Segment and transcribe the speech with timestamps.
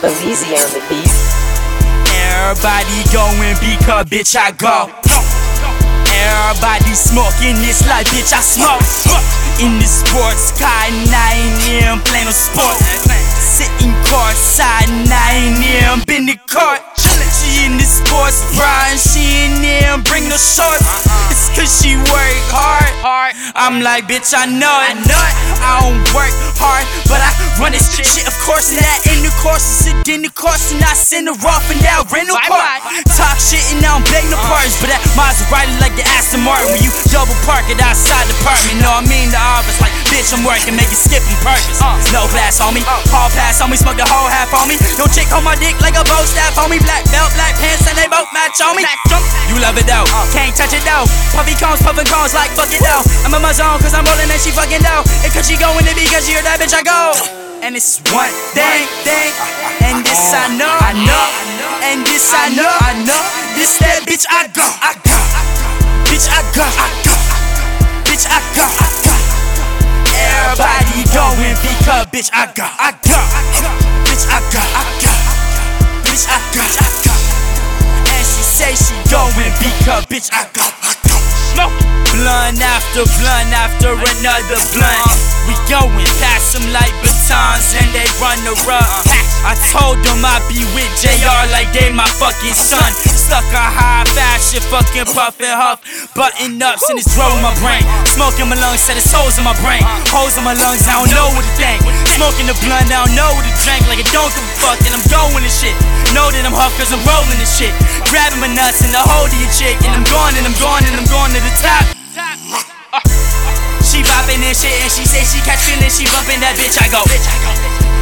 [0.00, 1.12] Easy on the beat.
[2.08, 4.88] Everybody going because bitch I go.
[6.08, 8.80] Everybody smoking this like bitch I smoke.
[9.60, 11.12] In the sports car, 9
[11.68, 12.80] AM playing no sports.
[13.36, 15.12] Sitting courtside, 9
[15.68, 16.80] AM in the court.
[16.96, 20.80] She in the sports bra and she in there bring no shorts.
[21.28, 22.89] It's cause she work hard.
[23.02, 24.92] I'm like, bitch, I know it.
[24.92, 25.34] I know it.
[25.60, 28.28] I don't work hard, but I run this shit.
[28.28, 31.28] Of course, and that in the course is it in the course, and I send
[31.28, 32.80] her off in that rental car.
[33.16, 34.56] Talk shit and now I don't beg no uh-huh.
[34.56, 38.36] pardons, but that Maserati like the Aston Martin when you double park it outside the
[38.40, 38.80] apartment.
[38.84, 39.28] Know what I mean?
[39.32, 41.80] The office like, bitch, I'm working, make it skip on purpose.
[42.12, 44.76] No pass on me, hall pass on me, smoke the whole half on me.
[44.96, 46.80] Yo, chick on my dick like a bow staff on me.
[46.80, 48.84] Black belt, black pants, and they both match on me.
[49.48, 50.26] You love it though, uh.
[50.32, 51.04] can't touch it though.
[51.36, 52.89] Puffy cones, puffin' cones like fuck it though.
[52.98, 55.06] I'm in my zone cause I'm rolling and she fucking though.
[55.22, 57.14] And cause she going it because you're that bitch I go.
[57.62, 59.30] And it's one thing, thing,
[59.84, 61.26] and this I know, I know,
[61.84, 63.20] and this I know, I know,
[63.52, 65.18] this that bitch I go, I go,
[66.08, 67.14] bitch I go, I go,
[68.08, 69.14] bitch I go, I go.
[70.08, 73.20] Everybody going because bitch I go, I go,
[74.08, 75.12] bitch I go, I go,
[76.08, 77.14] bitch I go, I go.
[78.08, 80.99] And she say she going because bitch I go, I go.
[82.20, 85.08] Blunt after blunt after another blunt.
[85.48, 88.84] We going past them like batons and they run the rug.
[89.40, 92.92] I told them I'd be with JR like they my fucking son.
[93.08, 95.80] Stuck a high fashion, fucking puff and huff.
[96.12, 97.80] Button ups and it's growing my brain.
[98.12, 99.80] Smoking my lungs, set it's holes in my brain.
[100.12, 101.80] Holes in my lungs, I don't know what to think.
[102.20, 103.80] Smoking the blunt, I don't know what to drink.
[103.88, 105.72] Like I don't give a fuck, and I'm going to shit.
[106.12, 107.72] Know that I'm huff cause I'm rolling this shit.
[108.12, 109.80] Grabbing my nuts and the hold of your chick.
[109.88, 111.99] And I'm going and I'm going and I'm going to the top.
[114.50, 116.74] And shit, and she say she catch feelings, she bumping that bitch.
[116.82, 117.06] I go.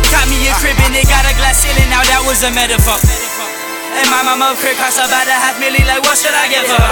[0.08, 1.92] Got me a crib and it got a glass ceiling.
[1.92, 2.96] Now that was a metaphor.
[3.92, 5.84] And my mama crib cost about a half million.
[5.84, 6.88] Like what should I give her?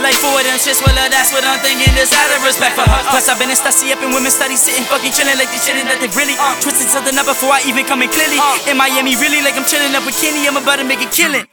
[0.00, 1.92] Like for them shits, well, uh, that's what I'm thinking.
[2.00, 3.00] Just out of respect for her.
[3.12, 5.84] Plus, I've been in Stussy up in women's studies, sitting fucking chilling like they chilling
[5.92, 8.40] that they really twisted something up before I even come in clearly.
[8.72, 10.48] In Miami, really like I'm chilling up with Kenny.
[10.48, 11.44] I'm about to make it killing.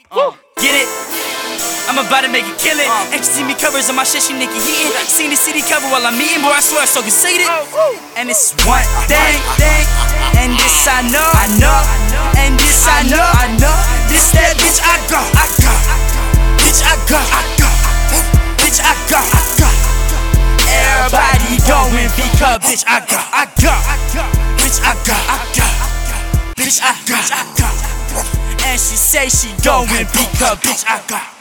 [0.56, 0.88] Get it?
[1.94, 2.90] I'm about to make it killing.
[2.90, 3.14] Uh.
[3.14, 4.90] And she see me covers on my shit, she Nikki Heaton.
[5.06, 7.46] Seen the city cover while I'm eating, boy, I swear I'm so conceited.
[7.46, 9.86] Oh, and it's one thing, thing,
[10.42, 11.80] and this I know, I know,
[12.42, 13.78] and this I know, I know.
[14.10, 15.74] This that bitch I go, I go,
[16.58, 17.70] bitch I go, I go,
[18.58, 19.70] bitch I go, I go.
[20.66, 23.74] Everybody going because bitch I go, I go,
[24.58, 25.68] bitch I go, I go,
[26.58, 27.70] bitch I go, I go.
[28.66, 31.33] And she say she going because bitch I go.